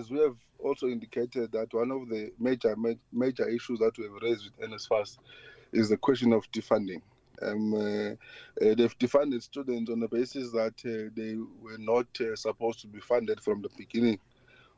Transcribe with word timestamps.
as 0.00 0.10
we 0.10 0.18
have 0.18 0.36
also 0.58 0.86
indicated 0.86 1.52
that 1.52 1.72
one 1.72 1.90
of 1.90 2.08
the 2.08 2.32
major 2.38 2.74
major 3.12 3.48
issues 3.48 3.78
that 3.78 3.96
we 3.98 4.04
have 4.04 4.22
raised 4.22 4.44
with 4.44 4.70
NSFAS 4.70 5.18
is 5.72 5.90
the 5.90 5.96
question 5.96 6.32
of 6.32 6.50
defunding. 6.50 7.02
Um, 7.42 7.74
uh, 7.74 8.10
uh, 8.10 8.74
they've 8.74 8.98
defunded 8.98 9.42
students 9.42 9.90
on 9.90 10.00
the 10.00 10.08
basis 10.08 10.50
that 10.52 10.74
uh, 10.84 11.10
they 11.14 11.36
were 11.60 11.78
not 11.78 12.06
uh, 12.20 12.34
supposed 12.34 12.80
to 12.80 12.86
be 12.86 13.00
funded 13.00 13.40
from 13.40 13.62
the 13.62 13.70
beginning. 13.76 14.18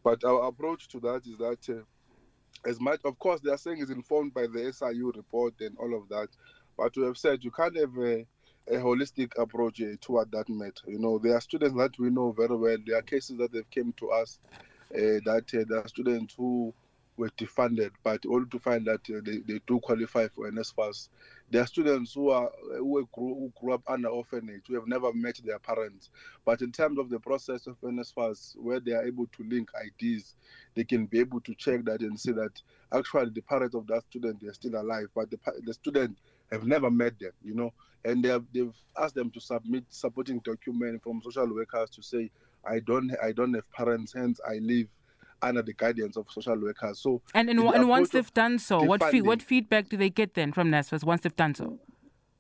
But 0.04 0.24
our 0.24 0.46
approach 0.48 0.88
to 0.88 1.00
that 1.00 1.22
is 1.26 1.38
that, 1.38 1.68
uh, 1.68 2.68
as 2.68 2.80
much, 2.80 3.00
of 3.04 3.18
course, 3.18 3.40
they 3.40 3.50
are 3.50 3.58
saying 3.58 3.78
is 3.78 3.90
informed 3.90 4.34
by 4.34 4.46
the 4.46 4.72
SIU 4.72 5.12
report 5.16 5.54
and 5.60 5.76
all 5.78 5.96
of 5.96 6.08
that. 6.08 6.28
But 6.76 6.96
we 6.96 7.04
have 7.04 7.16
said 7.18 7.42
you 7.42 7.50
can't 7.50 7.76
have 7.76 7.96
a, 7.98 8.26
a 8.68 8.76
holistic 8.76 9.32
approach 9.38 9.80
uh, 9.80 9.96
toward 10.00 10.30
that 10.32 10.48
matter. 10.48 10.84
You 10.86 11.00
know, 11.00 11.18
there 11.18 11.34
are 11.34 11.40
students 11.40 11.76
that 11.76 11.98
we 11.98 12.10
know 12.10 12.30
very 12.30 12.56
well. 12.56 12.76
There 12.86 12.98
are 12.98 13.02
cases 13.02 13.38
that 13.38 13.52
they've 13.52 13.70
came 13.70 13.92
to 13.94 14.10
us 14.10 14.38
that 14.92 15.44
there 15.68 15.78
are 15.78 15.88
students 15.88 16.34
who 16.34 16.72
were 17.16 17.30
defunded, 17.30 17.90
but 18.02 18.24
only 18.26 18.48
to 18.48 18.58
find 18.58 18.86
that 18.86 19.00
uh, 19.10 19.20
they, 19.24 19.38
they 19.46 19.60
do 19.66 19.78
qualify 19.80 20.28
for 20.28 20.50
NSFAS. 20.50 21.08
There 21.50 21.62
are 21.62 21.66
students 21.66 22.14
who 22.14 22.30
are 22.30 22.50
who 22.78 23.06
grew, 23.12 23.34
who 23.34 23.52
grew 23.60 23.74
up 23.74 23.82
under 23.86 24.08
orphanage, 24.08 24.62
who 24.66 24.74
have 24.74 24.86
never 24.86 25.12
met 25.12 25.38
their 25.44 25.58
parents. 25.58 26.08
But 26.44 26.62
in 26.62 26.72
terms 26.72 26.98
of 26.98 27.10
the 27.10 27.20
process 27.20 27.66
of 27.66 27.78
NSFAS, 27.82 28.56
where 28.56 28.80
they 28.80 28.92
are 28.92 29.04
able 29.04 29.26
to 29.26 29.44
link 29.44 29.70
IDs, 30.00 30.34
they 30.74 30.84
can 30.84 31.06
be 31.06 31.20
able 31.20 31.40
to 31.42 31.54
check 31.54 31.84
that 31.84 32.00
and 32.00 32.18
see 32.18 32.32
that 32.32 32.62
actually 32.92 33.30
the 33.30 33.42
parents 33.42 33.74
of 33.74 33.86
that 33.88 34.04
student 34.08 34.42
are 34.44 34.54
still 34.54 34.80
alive, 34.80 35.08
but 35.14 35.30
the, 35.30 35.38
the 35.64 35.74
student 35.74 36.16
have 36.50 36.64
never 36.64 36.90
met 36.90 37.18
them, 37.18 37.32
you 37.44 37.54
know, 37.54 37.72
and 38.04 38.22
they 38.22 38.28
have, 38.28 38.44
they've 38.52 38.74
asked 38.98 39.14
them 39.14 39.30
to 39.30 39.40
submit 39.40 39.84
supporting 39.88 40.38
document 40.40 41.02
from 41.02 41.20
social 41.22 41.54
workers 41.54 41.90
to 41.90 42.02
say, 42.02 42.30
I 42.64 42.80
don't 42.80 43.12
I 43.22 43.32
don't 43.32 43.54
have 43.54 43.70
parents, 43.72 44.12
hence 44.14 44.40
I 44.48 44.58
live 44.58 44.88
under 45.40 45.62
the 45.62 45.72
guidance 45.72 46.16
of 46.16 46.26
social 46.30 46.58
workers. 46.60 47.00
So 47.00 47.22
and 47.34 47.50
and, 47.50 47.60
and 47.60 47.88
once 47.88 48.10
they've 48.10 48.34
done 48.34 48.58
so, 48.58 48.82
what 48.82 49.02
fe- 49.10 49.22
what 49.22 49.42
feedback 49.42 49.88
do 49.88 49.96
they 49.96 50.10
get 50.10 50.34
then 50.34 50.52
from 50.52 50.70
NSFAS 50.70 51.04
once 51.04 51.22
they've 51.22 51.36
done 51.36 51.54
so? 51.54 51.80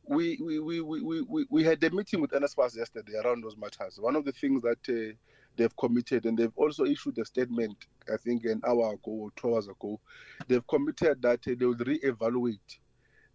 We 0.06 0.38
we, 0.42 0.58
we, 0.58 0.80
we, 0.80 1.22
we, 1.22 1.46
we 1.48 1.64
had 1.64 1.82
a 1.84 1.90
meeting 1.90 2.20
with 2.20 2.32
NSFAS 2.32 2.76
yesterday 2.76 3.14
around 3.24 3.44
those 3.44 3.56
matters. 3.56 3.98
One 4.00 4.16
of 4.16 4.24
the 4.24 4.32
things 4.32 4.62
that 4.62 4.78
uh, 4.88 5.14
they've 5.56 5.76
committed, 5.76 6.26
and 6.26 6.36
they've 6.38 6.52
also 6.56 6.84
issued 6.84 7.18
a 7.18 7.24
statement, 7.24 7.76
I 8.12 8.16
think 8.16 8.44
an 8.44 8.60
hour 8.66 8.94
ago 8.94 9.10
or 9.10 9.30
two 9.36 9.54
hours 9.54 9.68
ago, 9.68 10.00
they've 10.48 10.66
committed 10.66 11.22
that 11.22 11.40
uh, 11.46 11.54
they 11.58 11.66
will 11.66 11.74
re-evaluate 11.74 12.78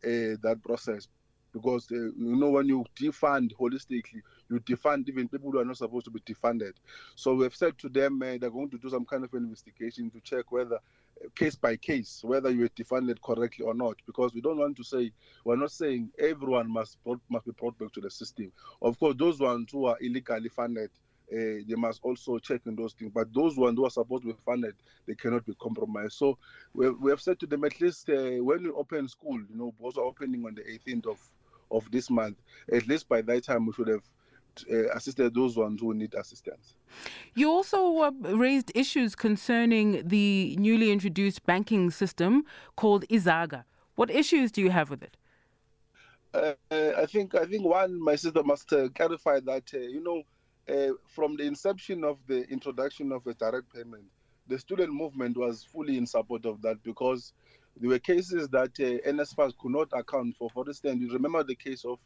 uh, 0.04 0.38
that 0.44 0.60
process 0.64 1.08
because 1.58 1.88
uh, 1.92 1.96
you 1.96 2.36
know 2.36 2.50
when 2.50 2.68
you 2.68 2.86
defund 3.00 3.52
holistically 3.60 4.22
you 4.50 4.60
defund 4.62 5.08
even 5.10 5.28
people 5.28 5.52
who 5.52 5.60
are 5.60 5.66
not 5.66 5.78
supposed 5.78 6.06
to 6.06 6.12
be 6.12 6.20
defunded 6.22 6.74
so 7.16 7.34
we've 7.34 7.56
said 7.56 7.78
to 7.78 7.90
them 7.90 8.22
uh, 8.22 8.38
they're 8.40 8.50
going 8.50 8.70
to 8.70 8.78
do 8.78 8.90
some 8.90 9.06
kind 9.06 9.24
of 9.24 9.34
investigation 9.34 10.10
to 10.10 10.20
check 10.22 10.52
whether 10.52 10.76
uh, 10.76 11.28
case 11.36 11.56
by 11.56 11.76
case 11.76 12.22
whether 12.24 12.50
you 12.50 12.62
were 12.62 12.70
defunded 12.70 13.22
correctly 13.22 13.66
or 13.66 13.74
not 13.74 13.96
because 14.06 14.34
we 14.34 14.42
don't 14.42 14.58
want 14.58 14.76
to 14.78 14.84
say 14.84 15.12
we're 15.44 15.56
not 15.56 15.72
saying 15.72 16.10
everyone 16.20 16.72
must 16.72 16.98
must 17.30 17.46
be 17.46 17.52
brought 17.52 17.78
back 17.78 17.92
to 17.92 18.02
the 18.02 18.10
system 18.10 18.52
of 18.82 18.98
course 19.00 19.16
those 19.18 19.40
ones 19.40 19.72
who 19.72 19.86
are 19.86 19.98
illegally 20.02 20.50
funded 20.50 20.90
uh, 21.32 21.60
they 21.68 21.76
must 21.76 22.00
also 22.04 22.40
check 22.40 22.62
in 22.66 22.76
those 22.76 22.94
things. 22.94 23.12
But 23.14 23.34
those 23.34 23.58
ones 23.58 23.78
who 23.78 23.86
are 23.86 23.90
supposed 23.90 24.24
to 24.24 24.30
be 24.30 24.40
funded, 24.46 24.76
they 25.08 25.16
cannot 25.16 25.46
be 25.46 25.54
compromised. 25.62 26.14
So 26.14 26.38
we, 26.74 26.90
we 26.90 27.12
have 27.12 27.22
said 27.22 27.40
to 27.40 27.46
them 27.48 27.66
at 27.66 27.80
least 27.82 28.10
uh, 28.10 28.42
when 28.44 28.64
we 28.64 28.70
open 28.70 29.08
school, 29.10 29.38
you 29.38 29.56
know, 29.58 29.74
both 29.80 29.98
are 29.98 30.06
opening 30.06 30.46
on 30.46 30.56
the 30.56 30.62
18th 30.62 31.08
of 31.08 31.20
of 31.72 31.90
this 31.92 32.10
month. 32.10 32.38
At 32.72 32.88
least 32.88 33.08
by 33.10 33.22
that 33.24 33.44
time, 33.44 33.66
we 33.66 33.74
should 33.74 33.88
have 33.88 34.04
uh, 34.72 34.90
assisted 34.96 35.34
those 35.34 35.58
ones 35.58 35.82
who 35.82 35.94
need 35.94 36.14
assistance. 36.16 36.76
You 37.36 37.50
also 37.50 38.00
uh, 38.00 38.12
raised 38.12 38.72
issues 38.76 39.16
concerning 39.16 40.08
the 40.08 40.56
newly 40.58 40.92
introduced 40.92 41.46
banking 41.46 41.92
system 41.92 42.46
called 42.76 43.06
Izaga. 43.10 43.66
What 43.96 44.10
issues 44.10 44.52
do 44.52 44.62
you 44.62 44.70
have 44.70 44.90
with 44.90 45.04
it? 45.04 45.18
Uh, 46.34 46.54
I 46.72 47.06
think 47.06 47.36
I 47.36 47.46
think 47.46 47.66
one 47.66 48.00
my 48.00 48.16
sister 48.16 48.44
must 48.44 48.72
uh, 48.74 48.90
clarify 48.90 49.40
that 49.40 49.72
uh, 49.74 49.80
you 49.80 50.04
know 50.04 50.24
uh, 50.74 50.94
from 51.08 51.38
the 51.38 51.44
inception 51.44 52.04
of 52.04 52.20
the 52.28 52.48
introduction 52.50 53.12
of 53.12 53.26
a 53.28 53.34
direct 53.34 53.74
payment, 53.74 54.06
the 54.48 54.60
student 54.60 54.94
movement 54.94 55.38
was 55.38 55.64
fully 55.64 55.98
in 55.98 56.06
support 56.06 56.46
of 56.46 56.62
that 56.62 56.84
because 56.84 57.34
there 57.80 57.90
were 57.90 58.00
cases 58.00 58.48
that 58.50 58.72
uh, 58.80 59.10
NSFAS 59.10 59.58
could 59.58 59.72
not 59.72 59.90
account 59.94 60.36
for. 60.38 60.50
For 60.50 60.68
instance, 60.68 61.02
you 61.02 61.12
remember 61.12 61.44
the 61.44 61.56
case 61.56 61.86
of 61.86 62.00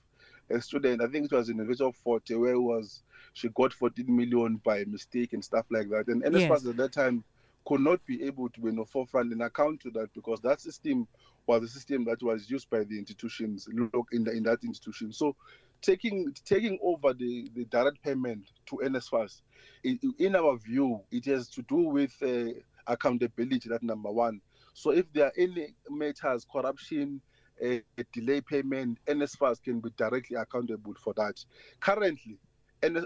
a 0.49 0.61
student, 0.61 1.01
I 1.01 1.07
think 1.07 1.25
it 1.25 1.35
was 1.35 1.49
in 1.49 1.57
the 1.57 1.63
village 1.63 1.81
of 1.81 1.95
Forte, 1.95 2.35
where 2.35 2.59
was 2.59 3.03
she 3.33 3.49
got 3.49 3.73
14 3.73 4.05
million 4.13 4.57
by 4.63 4.83
mistake 4.85 5.33
and 5.33 5.43
stuff 5.43 5.65
like 5.69 5.89
that. 5.89 6.07
And 6.07 6.23
NSFAS 6.23 6.49
yes. 6.49 6.65
at 6.67 6.77
that 6.77 6.91
time 6.91 7.23
could 7.65 7.81
not 7.81 8.03
be 8.05 8.23
able 8.23 8.49
to 8.49 8.59
be 8.59 8.69
in 8.69 8.75
the 8.75 8.85
forefront 8.85 9.31
and 9.31 9.41
account 9.43 9.79
to 9.81 9.91
that 9.91 10.13
because 10.13 10.41
that 10.41 10.59
system 10.59 11.07
was 11.47 11.61
the 11.61 11.67
system 11.67 12.05
that 12.05 12.21
was 12.21 12.49
used 12.49 12.69
by 12.69 12.83
the 12.83 12.97
institutions 12.97 13.67
in, 13.67 13.89
the, 14.23 14.31
in 14.31 14.43
that 14.43 14.63
institution. 14.63 15.13
So 15.13 15.35
taking 15.81 16.33
taking 16.45 16.79
over 16.81 17.13
the, 17.13 17.49
the 17.55 17.65
direct 17.65 18.01
payment 18.03 18.43
to 18.67 18.77
NSFAS, 18.83 19.41
in 19.83 20.35
our 20.35 20.57
view, 20.57 21.01
it 21.11 21.25
has 21.25 21.49
to 21.49 21.61
do 21.63 21.77
with 21.77 22.15
uh, 22.21 22.59
accountability, 22.91 23.69
that 23.69 23.83
number 23.83 24.11
one. 24.11 24.41
So 24.73 24.91
if 24.91 25.11
there 25.13 25.25
are 25.25 25.33
any 25.37 25.75
matters, 25.89 26.45
corruption, 26.51 27.21
uh, 27.63 27.77
delay 28.13 28.41
payment, 28.41 28.97
NSFAS 29.07 29.61
can 29.61 29.79
be 29.79 29.89
directly 29.97 30.37
accountable 30.37 30.95
for 31.03 31.13
that. 31.15 31.43
Currently, 31.79 32.37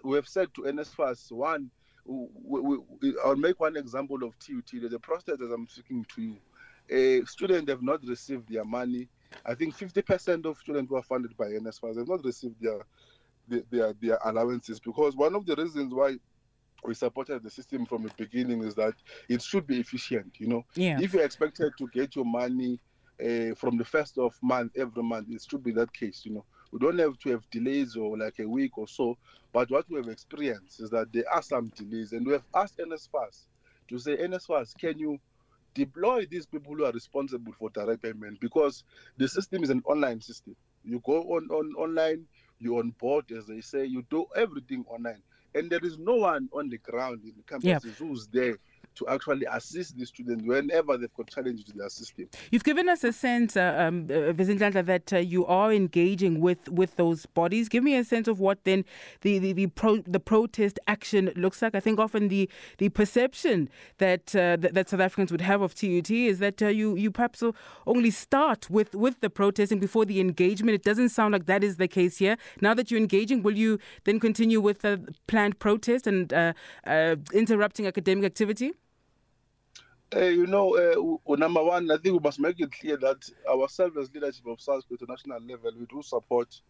we 0.03 0.15
have 0.15 0.27
said 0.27 0.53
to 0.55 0.61
NSFAS, 0.61 1.31
one, 1.31 1.69
we, 2.05 2.61
we, 2.61 2.77
we, 3.01 3.15
I'll 3.25 3.35
make 3.35 3.59
one 3.59 3.75
example 3.75 4.23
of 4.23 4.37
TUT. 4.39 4.69
There's 4.73 4.93
a 4.93 4.99
process 4.99 5.41
as 5.43 5.51
I'm 5.51 5.67
speaking 5.67 6.05
to 6.15 6.21
you. 6.21 6.37
A 6.89 7.25
student 7.25 7.67
have 7.69 7.81
not 7.81 8.05
received 8.05 8.51
their 8.51 8.63
money. 8.63 9.09
I 9.45 9.55
think 9.55 9.75
50% 9.75 10.45
of 10.45 10.57
students 10.57 10.89
who 10.89 10.95
are 10.95 11.03
funded 11.03 11.35
by 11.35 11.45
NSFAS 11.45 11.97
have 11.97 12.07
not 12.07 12.23
received 12.23 12.55
their, 12.61 12.85
their, 13.71 13.93
their 13.93 14.19
allowances 14.23 14.79
because 14.79 15.15
one 15.15 15.35
of 15.35 15.45
the 15.45 15.55
reasons 15.55 15.93
why 15.93 16.17
we 16.87 16.93
supported 16.93 17.43
the 17.43 17.49
system 17.49 17.85
from 17.85 18.03
the 18.03 18.11
beginning 18.17 18.63
is 18.63 18.75
that 18.75 18.93
it 19.29 19.41
should 19.41 19.67
be 19.67 19.79
efficient. 19.79 20.33
You 20.37 20.47
know, 20.47 20.65
yeah. 20.75 20.99
if 21.01 21.13
you're 21.13 21.23
expected 21.23 21.73
to 21.77 21.87
get 21.87 22.15
your 22.15 22.25
money 22.25 22.79
uh, 23.19 23.55
from 23.55 23.77
the 23.77 23.85
first 23.85 24.17
of 24.17 24.35
month 24.41 24.73
every 24.77 25.03
month, 25.03 25.27
it 25.29 25.45
should 25.49 25.63
be 25.63 25.71
that 25.73 25.93
case. 25.93 26.21
You 26.23 26.35
know, 26.35 26.45
we 26.71 26.79
don't 26.79 26.99
have 26.99 27.17
to 27.19 27.31
have 27.31 27.49
delays 27.49 27.95
or 27.95 28.17
like 28.17 28.39
a 28.39 28.47
week 28.47 28.77
or 28.77 28.87
so. 28.87 29.17
But 29.53 29.71
what 29.71 29.89
we 29.89 29.97
have 29.97 30.09
experienced 30.09 30.81
is 30.81 30.89
that 30.89 31.11
there 31.13 31.29
are 31.31 31.41
some 31.41 31.71
delays, 31.75 32.11
and 32.11 32.25
we 32.25 32.33
have 32.33 32.43
asked 32.53 32.77
NSFAS 32.77 33.45
to 33.87 33.99
say, 33.99 34.17
NSFAS, 34.17 34.77
can 34.77 34.99
you 34.99 35.19
deploy 35.73 36.25
these 36.25 36.45
people 36.45 36.73
who 36.73 36.85
are 36.85 36.91
responsible 36.91 37.53
for 37.59 37.69
direct 37.69 38.01
payment 38.01 38.39
because 38.39 38.83
the 39.17 39.27
system 39.27 39.61
is 39.63 39.69
an 39.69 39.83
online 39.85 40.21
system. 40.21 40.55
You 40.85 41.01
go 41.05 41.21
on, 41.21 41.49
on 41.51 41.73
online, 41.75 42.25
you 42.59 42.77
on 42.79 42.91
board, 42.91 43.25
as 43.31 43.45
they 43.45 43.59
say, 43.59 43.85
you 43.85 44.05
do 44.09 44.25
everything 44.35 44.85
online 44.87 45.21
and 45.55 45.69
there 45.69 45.83
is 45.83 45.97
no 45.97 46.15
one 46.15 46.49
on 46.53 46.69
the 46.69 46.77
ground 46.77 47.21
in 47.23 47.33
the 47.35 47.43
campuses 47.43 47.85
yep. 47.85 47.95
who's 47.97 48.27
there 48.27 48.57
to 48.95 49.07
actually 49.07 49.45
assist 49.51 49.97
the 49.97 50.05
students 50.05 50.43
whenever 50.45 50.97
they've 50.97 51.13
got 51.13 51.27
challenges 51.27 51.69
in 51.69 51.77
their 51.77 51.89
system. 51.89 52.27
You've 52.51 52.63
given 52.63 52.89
us 52.89 53.03
a 53.03 53.13
sense, 53.13 53.57
uh, 53.57 53.75
um, 53.77 54.07
uh, 54.09 54.31
that 54.31 55.13
uh, 55.13 55.17
you 55.17 55.45
are 55.45 55.71
engaging 55.71 56.39
with, 56.39 56.69
with 56.69 56.95
those 56.95 57.25
bodies. 57.25 57.69
Give 57.69 57.83
me 57.83 57.95
a 57.95 58.03
sense 58.03 58.27
of 58.27 58.39
what 58.39 58.63
then 58.63 58.85
the 59.21 59.39
the 59.39 59.53
the, 59.53 59.67
pro, 59.67 59.97
the 59.97 60.19
protest 60.19 60.79
action 60.87 61.31
looks 61.35 61.61
like. 61.61 61.75
I 61.75 61.79
think 61.79 61.99
often 61.99 62.27
the 62.29 62.49
the 62.77 62.89
perception 62.89 63.69
that 63.97 64.35
uh, 64.35 64.55
that, 64.57 64.73
that, 64.73 64.89
South 64.89 64.99
Africans 64.99 65.31
would 65.31 65.41
have 65.41 65.61
of 65.61 65.75
TUT 65.75 66.09
is 66.09 66.39
that 66.39 66.61
uh, 66.61 66.67
you 66.67 66.95
you 66.95 67.11
perhaps 67.11 67.43
only 67.85 68.11
start 68.11 68.69
with 68.69 68.95
with 68.95 69.21
the 69.21 69.29
protesting 69.29 69.79
before 69.79 70.05
the 70.05 70.19
engagement. 70.19 70.75
It 70.75 70.83
doesn't 70.83 71.09
sound 71.09 71.33
like 71.33 71.45
that 71.45 71.63
is 71.63 71.77
the 71.77 71.87
case 71.87 72.17
here. 72.17 72.37
Now 72.61 72.73
that 72.73 72.91
you're 72.91 72.99
engaging, 72.99 73.43
will 73.43 73.57
you 73.57 73.79
then 74.03 74.19
continue 74.19 74.61
with 74.61 74.81
the 74.81 75.13
planned 75.27 75.59
protest 75.59 76.07
and 76.07 76.33
uh, 76.33 76.53
interrupting 77.33 77.87
academic 77.87 78.25
activity? 78.25 78.73
Uh, 80.15 80.21
you 80.21 80.47
know, 80.47 80.77
uh, 80.77 81.35
number 81.35 81.61
one, 81.61 81.91
I 81.91 81.97
think 81.97 82.13
we 82.13 82.19
must 82.19 82.39
make 82.39 82.59
it 82.61 82.71
clear 82.71 82.95
that 82.97 83.29
ourselves 83.49 83.97
as 83.97 84.13
leadership 84.13 84.45
of 84.47 84.59
SASCO 84.59 84.93
at 84.93 84.99
the 84.99 85.07
national 85.09 85.41
level, 85.41 85.71
we 85.77 85.85
do 85.87 86.01
support 86.01 86.61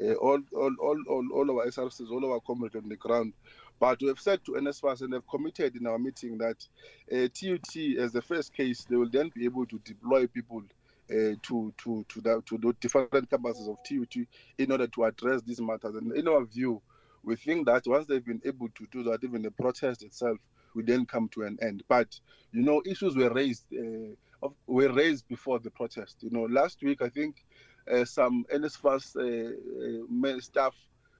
uh, 0.00 0.14
all, 0.14 0.40
all, 0.56 0.74
all, 0.80 0.96
all, 1.08 1.28
all 1.34 1.50
our 1.60 1.66
SRCs, 1.66 2.10
all 2.10 2.32
our 2.32 2.40
comrades 2.40 2.76
on 2.76 2.88
the 2.88 2.96
ground. 2.96 3.34
But 3.78 4.00
we 4.00 4.08
have 4.08 4.20
said 4.20 4.42
to 4.46 4.52
NSFAS 4.52 5.02
and 5.02 5.12
have 5.12 5.28
committed 5.28 5.76
in 5.76 5.86
our 5.86 5.98
meeting 5.98 6.38
that 6.38 6.66
TUT, 7.10 7.76
as 7.98 8.12
the 8.12 8.22
first 8.22 8.54
case, 8.54 8.86
they 8.88 8.96
will 8.96 9.10
then 9.10 9.30
be 9.34 9.44
able 9.44 9.66
to 9.66 9.78
deploy 9.84 10.26
people 10.26 10.62
uh, 11.10 11.36
to 11.42 11.74
to 11.76 12.06
to 12.08 12.20
the, 12.22 12.42
to 12.46 12.56
the 12.56 12.72
different 12.80 13.10
campuses 13.28 13.68
of 13.68 13.76
TUT 13.84 14.26
in 14.56 14.72
order 14.72 14.86
to 14.86 15.04
address 15.04 15.42
these 15.42 15.60
matters. 15.60 15.94
And 15.96 16.16
in 16.16 16.26
our 16.26 16.44
view, 16.44 16.80
we 17.24 17.36
think 17.36 17.66
that 17.66 17.82
once 17.86 18.06
they've 18.06 18.24
been 18.24 18.42
able 18.44 18.68
to 18.68 18.86
do 18.90 19.02
that, 19.04 19.24
even 19.24 19.42
the 19.42 19.50
protest 19.50 20.02
itself 20.02 20.38
we 20.74 20.82
then 20.82 21.06
come 21.06 21.28
to 21.28 21.42
an 21.42 21.56
end. 21.62 21.82
But 21.88 22.08
you 22.52 22.62
know, 22.62 22.82
issues 22.84 23.16
were 23.16 23.32
raised 23.32 23.64
uh, 23.72 24.48
were 24.66 24.92
raised 24.92 25.26
before 25.28 25.58
the 25.58 25.70
protest. 25.70 26.16
You 26.20 26.30
know, 26.30 26.42
last 26.42 26.82
week 26.82 27.00
I 27.02 27.08
think 27.08 27.44
uh, 27.90 28.04
some 28.04 28.44
NSFAS 28.52 29.16
uh, 29.16 30.36
uh 30.36 30.40
staff 30.40 30.74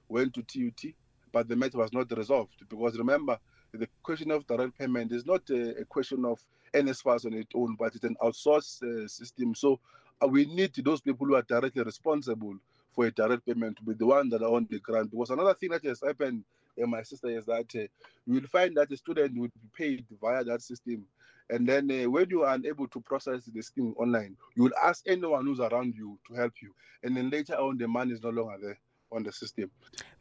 went 0.09 0.33
to 0.35 0.43
TUT, 0.43 0.93
but 1.31 1.47
the 1.47 1.55
matter 1.55 1.77
was 1.77 1.93
not 1.93 2.15
resolved 2.15 2.55
because 2.69 2.97
remember 2.97 3.37
the 3.73 3.87
question 4.03 4.31
of 4.31 4.47
direct 4.47 4.77
payment 4.77 5.11
is 5.11 5.25
not 5.25 5.41
a, 5.49 5.81
a 5.81 5.85
question 5.85 6.23
of 6.25 6.39
NSFAS 6.73 7.25
on 7.25 7.33
its 7.33 7.51
own, 7.55 7.75
but 7.77 7.95
it's 7.95 8.03
an 8.03 8.15
outsourced 8.21 8.83
uh, 8.83 9.07
system. 9.07 9.55
So 9.55 9.79
uh, 10.23 10.27
we 10.27 10.45
need 10.45 10.73
those 10.83 11.01
people 11.01 11.27
who 11.27 11.35
are 11.35 11.41
directly 11.41 11.83
responsible 11.83 12.55
for 12.95 13.05
a 13.05 13.11
direct 13.11 13.45
payment 13.45 13.77
to 13.77 13.83
be 13.83 13.93
the 13.93 14.05
ones 14.05 14.31
that 14.31 14.41
are 14.41 14.53
on 14.53 14.67
the 14.69 14.79
ground. 14.79 15.11
Because 15.11 15.29
another 15.29 15.53
thing 15.53 15.69
that 15.69 15.83
has 15.83 16.01
happened, 16.01 16.43
uh, 16.81 16.87
my 16.87 17.03
sister, 17.03 17.27
is 17.29 17.45
that 17.45 17.67
uh, 17.75 17.87
you 18.25 18.35
will 18.35 18.47
find 18.47 18.75
that 18.77 18.89
the 18.89 18.97
student 18.97 19.37
will 19.37 19.49
be 19.49 19.69
paid 19.77 20.05
via 20.21 20.43
that 20.45 20.61
system. 20.61 21.05
And 21.49 21.67
then 21.67 21.91
uh, 21.91 22.09
when 22.09 22.29
you 22.29 22.43
are 22.43 22.55
unable 22.55 22.87
to 22.87 23.01
process 23.01 23.45
this 23.53 23.69
thing 23.69 23.93
online, 23.97 24.35
you 24.55 24.63
will 24.63 24.71
ask 24.83 25.03
anyone 25.07 25.45
who's 25.45 25.59
around 25.59 25.93
you 25.95 26.17
to 26.27 26.33
help 26.33 26.53
you. 26.61 26.73
And 27.03 27.15
then 27.15 27.29
later 27.29 27.55
on, 27.55 27.77
the 27.77 27.87
money 27.87 28.13
is 28.13 28.23
no 28.23 28.29
longer 28.29 28.57
there 28.59 28.79
on 29.11 29.23
the 29.23 29.31
system. 29.31 29.69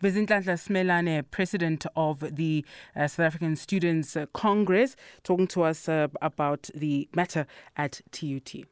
Vizinhlanhla 0.02 0.58
Simelane, 0.58 1.24
president 1.30 1.86
of 1.96 2.36
the 2.36 2.64
uh, 2.94 3.08
South 3.08 3.26
African 3.26 3.56
Students 3.56 4.16
uh, 4.16 4.26
Congress, 4.34 4.96
talking 5.22 5.46
to 5.48 5.62
us 5.62 5.88
uh, 5.88 6.08
about 6.20 6.68
the 6.74 7.08
matter 7.14 7.46
at 7.76 8.02
TUT. 8.10 8.66